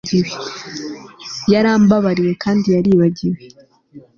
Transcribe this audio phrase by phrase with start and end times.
[1.53, 3.39] yarambabariye kandi yaribagiwe